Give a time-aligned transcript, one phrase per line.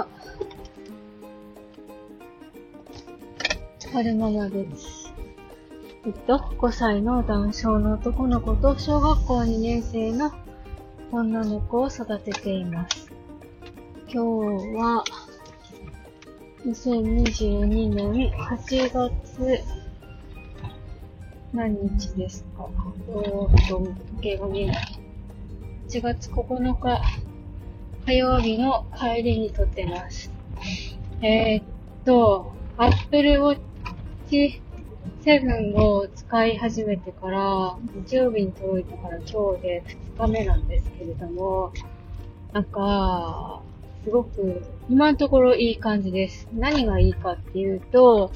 [0.00, 0.06] は、
[3.92, 5.12] 春ママです。
[6.06, 10.32] えっと、5歳の男性の男の子と小学校2年生の
[11.12, 13.12] 女の子を育てています。
[14.08, 14.18] 今日
[14.76, 15.04] は、
[16.64, 19.62] 2022年8月
[21.52, 22.68] 何日ですか？
[23.08, 24.98] おーっと、時計が見えない。
[25.88, 27.02] 8月9日
[28.06, 30.30] 火曜日の帰りに撮ってます。
[31.22, 31.64] えー、っ
[32.04, 33.58] と、Apple
[34.30, 34.60] Watch
[35.22, 37.76] 7を使い始めてから、
[38.06, 39.84] 日曜日に届いたから今日で
[40.16, 41.72] 2日目なんですけれども、
[42.52, 43.62] なんか、
[44.04, 46.48] すごく、今のところいい感じです。
[46.54, 48.32] 何がいいかっていうと、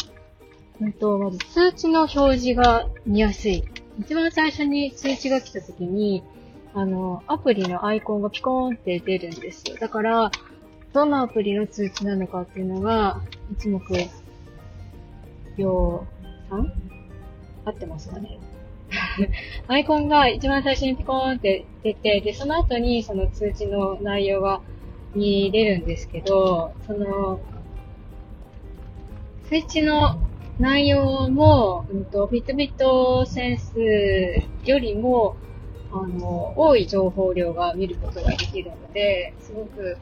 [0.81, 3.65] うんと、まず通知の表示が見やすい。
[3.99, 6.23] 一番最初に通知が来た時に、
[6.74, 9.77] あの、アプリのアイコンがピコーンって出るんですよ。
[9.78, 10.30] だから、
[10.92, 13.22] どのアプリの通知なのかっていうのが、
[13.53, 13.81] 一目、
[15.56, 16.72] よう、さん
[17.64, 18.39] 合ってますかね？
[19.66, 24.61] アイコンが一番最初にピコーンって出て、で、その後にその通知の内容が
[25.14, 27.41] 見れるんですけど、その、
[29.48, 30.19] スイッチの
[30.59, 33.75] 内容も、うんと、ビットビットセンス
[34.64, 35.36] よりも、
[35.95, 39.97] あの、多い情報量が見ることができるので、すごく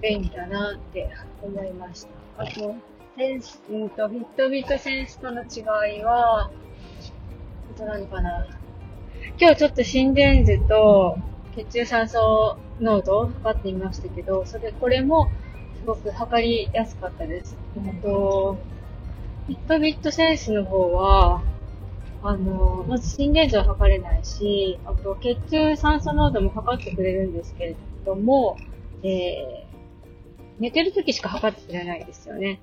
[0.00, 1.10] 便利だなって
[1.42, 2.42] 思いました。
[2.42, 2.74] あと、
[3.16, 6.50] センス、うんと、ビットビットセンスとの違いは、あ
[7.76, 8.46] と何かな。
[9.38, 11.18] 今日ちょっと心電図と
[11.54, 15.28] 血中酸素濃度を測ってみましたけど、それ、これも
[15.78, 17.56] すごく測りやすかったです。
[17.76, 18.58] あと、
[19.46, 21.42] ビットビットセンスの方は、
[22.22, 28.56] あの、まず心電図は測れないし、あと血中酸素濃度も測ってくれるんですけれども、
[29.02, 32.60] えー、寝てる時しか測ってくれないですよね。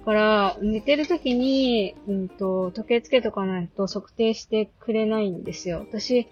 [0.00, 5.80] だから、寝てる時に、うんと、時計つけとかないと測定してくれないんですよ。
[5.80, 6.28] 私、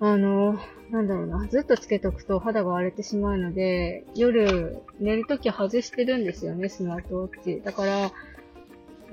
[0.00, 0.58] あの、
[0.90, 7.62] なんだろうな、ずっとつけとくと肌が荒れてしまうので、夜寝るとき外してるんですよね、スマートウォッチ。
[7.64, 8.10] だから、う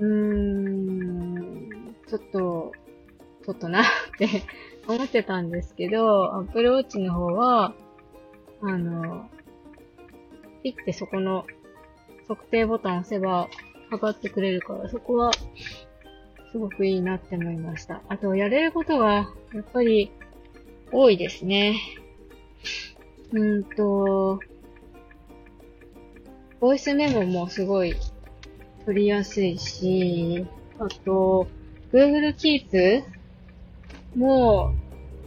[0.00, 2.72] ーん、ちょっと、
[3.44, 3.84] ちょっとなっ
[4.18, 4.28] て
[4.86, 7.74] 思ってたんですけど、Apple Watch の方は、
[8.60, 9.28] あの、
[10.62, 11.44] ピッてそこの
[12.28, 13.48] 測定ボタン押せば
[13.90, 15.32] 測ってくれるから、そこは
[16.52, 18.00] すごくいいなって思いました。
[18.08, 20.12] あと、やれることが、やっぱり
[20.92, 21.80] 多いですね。
[23.32, 24.38] うんと、
[26.60, 27.96] ボイスメモもすごい
[28.86, 30.46] 取りやすいし、
[30.78, 31.48] あと、
[31.94, 33.04] Google Keep
[34.16, 34.74] も、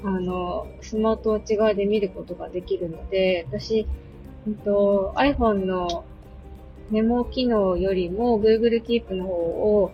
[0.03, 3.87] あの、スマートウォッチ側で見ることができるので、私、
[4.45, 6.03] えっと、iPhone の
[6.91, 9.91] メモ機能よりも Google Keep の方を、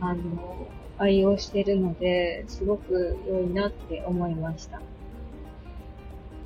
[0.00, 4.80] あの、愛用してるので、すごく良いなって思いました。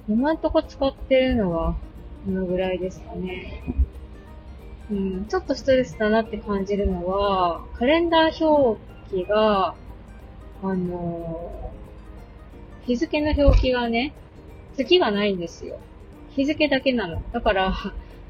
[0.09, 1.77] 今んとこ使ってるのは、
[2.27, 3.63] このぐらいですかね。
[4.91, 9.75] うん、ちょっとストレスだなって感じるのは、カレンダー表記が、
[10.63, 14.13] あのー、日付の表記がね、
[14.77, 15.79] 月がないんですよ。
[16.31, 17.23] 日付だけなの。
[17.33, 17.75] だから、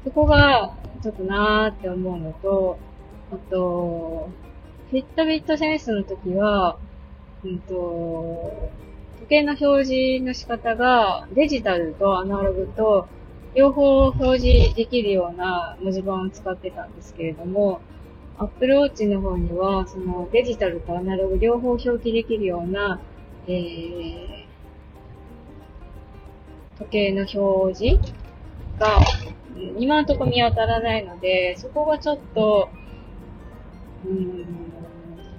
[0.03, 2.77] そこが、ちょっとなーって思うのと、
[3.31, 4.29] あと、
[4.91, 6.77] フィットビットセンスの時は、
[7.43, 8.69] うんと、
[9.19, 13.07] 時計の表示の仕方がデジタルとアナログと
[13.55, 17.81] 両方表示できるような文字盤を使ってたんですけれども、
[18.37, 22.99] Apple Watch の方には、そのデジタルとアナログ両方表記できるような、
[23.47, 24.45] えー、
[26.77, 28.13] 時計の表示
[28.77, 28.99] が、
[29.77, 32.69] 今のところ見当たらないので、そこがちょっと、
[34.05, 34.45] うん、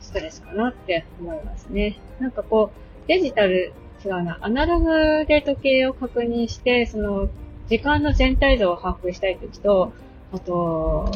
[0.01, 1.99] ストレスかなって思いますね。
[2.19, 3.73] なんかこう、デジタル、
[4.05, 7.29] 違うな、アナログで時計を確認して、その
[7.69, 9.93] 時間の全体像を把握したいときと、
[10.33, 11.11] あと、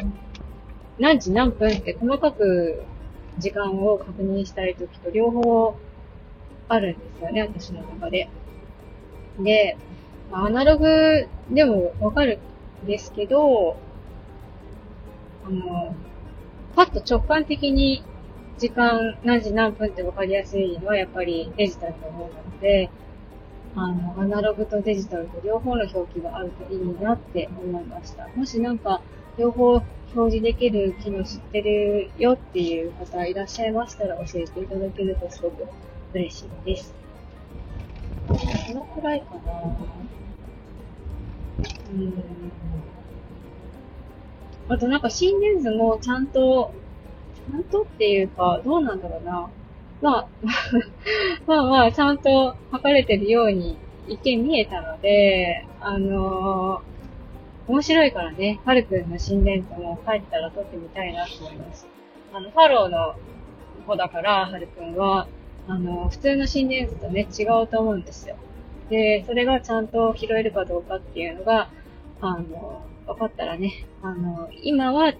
[1.01, 2.83] 何時何分って細かく
[3.39, 5.75] 時間を確認したいときと両方
[6.69, 8.29] あるんですよね、私の中で。
[9.41, 9.79] で、
[10.31, 12.39] アナログでもわかる
[12.85, 13.77] んですけど、
[15.47, 15.95] あの、
[16.77, 18.05] パッと直感的に
[18.59, 22.91] 時間何時何分ってわかりやすいのはやっぱりデジタルの方なので、
[23.75, 28.29] あの、アナログとデジタルと両方の表記があるといいなって思いました。
[28.37, 29.01] もしなんか、
[29.39, 29.83] 両方
[30.15, 35.67] 表示できる機能知ってるよっていう方いらっしゃいましたら教えていただけるとすごく
[36.13, 36.95] 嬉しいです。
[38.29, 38.35] こ
[38.75, 39.41] のくらいかな
[41.93, 42.13] うん。
[44.69, 46.73] あとなんか心電図もちゃんと、
[47.51, 49.51] ちゃんとっていうか、どうなんだろうな。
[50.01, 50.29] まあ、
[51.47, 57.00] まあまあ、ちゃんと測れてるように一見見えたので、あのー、
[57.71, 61.87] 面白いからね、ハルくんの心電図も帰ったら撮ってみたいなと思います。
[62.33, 63.15] あの、ファローの
[63.87, 65.29] 子だから、はるくんは、
[65.69, 68.35] あの、普通の心電図とね、違うと思うんですよ。
[68.89, 71.71] で、それがちゃんと拾えるかどうかっていうのが、
[72.21, 75.15] あの、分かったらね、あの、今は、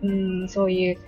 [0.00, 0.98] うん、そういう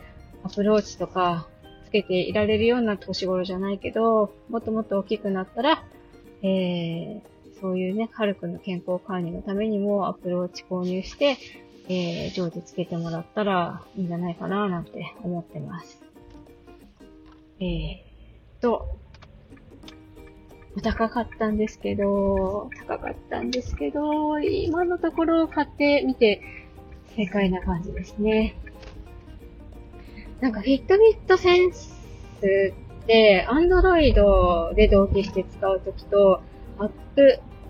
[0.42, 1.46] アプローチとか、
[1.84, 5.84] つけていられるような年頃じゃないけど、もっともっと大きくなったら、
[6.42, 7.20] えー、
[7.60, 11.36] そういうね、はるくんの健康管理のためにもアプローチ購入して、
[11.88, 16.02] えー、常時つけてもらったらいいんじゃないかななんて思ってます。
[17.60, 18.96] えー、と、
[20.82, 26.40] 高かったんですけど、高かったんですけど、今のところ買ってみて
[27.16, 28.54] 正解な感じですね。
[30.40, 31.92] なんかフィットビットセンス
[33.02, 36.40] って、アンドロイドで同期して使うときと、
[36.78, 36.88] ア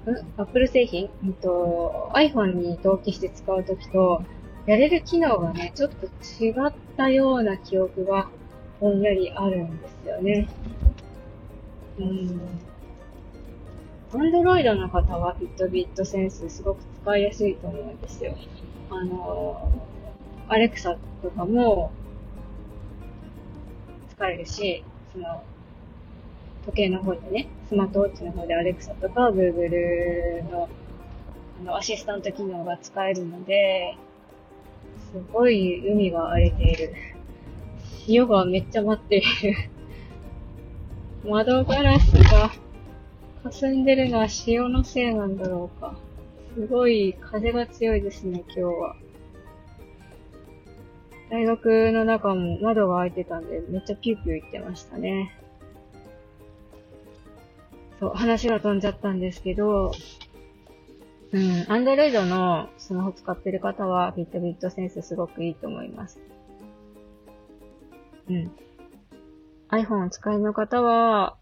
[0.01, 4.23] ップ、アップル製品、うんと、iPhone に同期して使うときと、
[4.67, 6.07] やれる機能がね、ちょっと
[6.43, 8.29] 違ったような記憶が
[8.81, 10.49] ぼんやりあるんですよね。
[11.99, 12.41] うん。
[14.13, 18.35] アンドロイドの方はフィットビットセンスすごく使いやすいと思うんですよ。
[18.91, 19.71] あの、
[20.49, 21.93] アレクサとかも
[24.17, 25.45] 使えるし、その、
[26.67, 30.69] 時計の方でね、スマートウォッチの方でアレクサとか Google の
[31.61, 33.97] あのアシスタント機能が使えるので、
[35.13, 36.95] すごい海が荒れている。
[38.07, 39.27] 潮がめっちゃ待っている。
[41.29, 42.51] 窓ガラスが
[43.43, 45.97] 霞んでるのは潮のせいなんだろうか。
[46.55, 48.97] すごい風が強いですね、今日は。
[51.31, 55.33] 大学の中も窓が開いてたんで、めっちゃピューピュー言ってましたね。
[58.01, 59.93] そう、話が飛んじゃったんですけど、
[61.33, 66.19] うん、アンドロイドのスマホ使ってる方は、フィットビットセンスすごくいいと思います。
[68.29, 68.51] うん。
[69.69, 71.37] iPhone を使いの方は、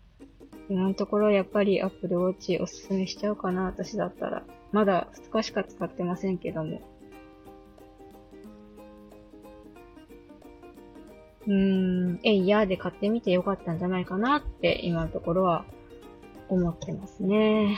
[0.69, 4.43] 今のところやっぱり Apple Watch おすすめしちゃうかな、私だったら。
[4.73, 6.83] まだ2日しか使ってませんけども。
[11.47, 15.65] うーん、えいやーで買ってみてよかったんじゃないかなって今のところは
[16.49, 17.77] 思ってますね。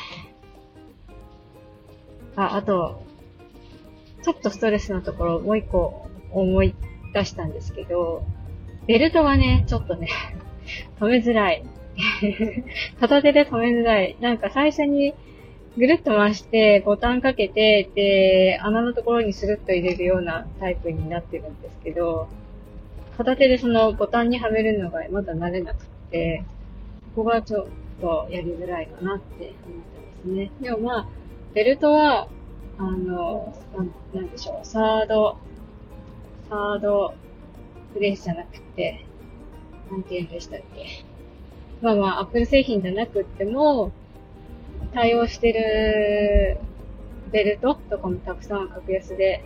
[2.37, 3.03] あ、あと、
[4.23, 6.75] ちょっとストレスのところもう一個思い
[7.15, 8.25] 出したんですけど、
[8.87, 10.09] ベルトがね、ちょっとね、
[11.01, 11.65] 止めづらい。
[13.01, 14.17] 片手で止めづらい。
[14.21, 15.15] なんか最初に
[15.77, 22.29] ぐるっと回してボタンかけて、で、穴のところにスルッと入れるようなタイプになってるんですけど、
[23.17, 26.45] 片手でそのボタンにはめるのがまだ慣れなくて、
[27.15, 27.69] ここがちょ
[28.01, 30.51] とやりづらいかなって思ってますね。
[30.61, 31.09] でもまあ、
[31.55, 32.29] ベルトは、
[32.79, 33.55] あの、
[34.15, 35.37] なんでしょう、サード、
[36.49, 37.15] サード
[37.93, 39.05] プレイスじゃなくて、
[39.91, 41.05] なんて言うんでしたっけ。
[41.81, 43.93] まあまあ、アップル製品じゃなくっても、
[44.93, 46.59] 対応してる
[47.31, 49.45] ベルトとかもたくさん格安で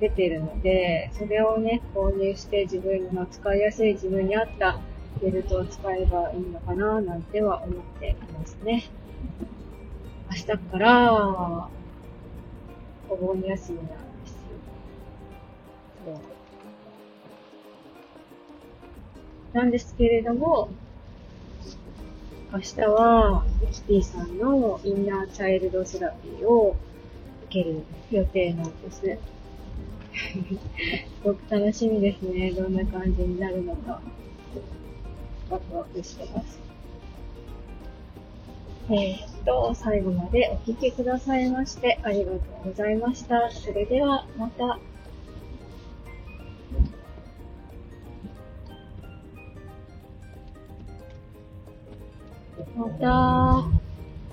[0.00, 4.80] 出てるので、それをね、購入して自分の使いやすい自分に合った
[5.22, 8.90] ベルトを使えばいいのかななんては思っていますね。
[10.28, 11.68] 明日から、
[13.08, 13.94] お盆休みなんで
[14.26, 14.38] すよ。
[16.06, 16.18] そう。
[19.52, 20.70] なんですけれども、
[22.52, 26.74] 明日は、キティさんのインナーチャイルドセラピーを
[27.44, 29.00] 受ける予定なんです。
[29.02, 29.18] す
[31.22, 32.50] ごく楽しみですね。
[32.50, 34.02] どんな感じになるのか。
[35.52, 36.58] ワクワクしてます。
[38.88, 43.50] えー、っと、最後までお聴きくださいましてありがとうございました。
[43.50, 44.78] それではまた。
[52.74, 53.64] また、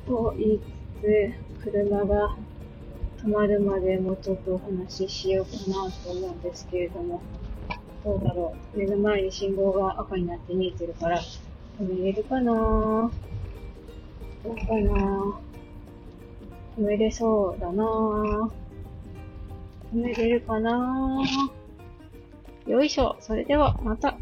[0.08, 0.60] と言い
[1.02, 2.38] つつ、車が
[3.22, 7.22] 止まるまでもうちょっとお話ししようかなと思うんですけれども。
[8.04, 8.78] どうだろう。
[8.78, 11.20] 目の前に信号が赤になって見えてるから、
[11.80, 12.52] 止めれるかな？
[12.54, 13.12] ど
[14.52, 15.40] うかな？
[16.78, 18.50] 止めれそうだな
[19.94, 21.22] 止めれるかな？
[22.68, 23.18] よいしょ。
[23.20, 24.18] それでは、また。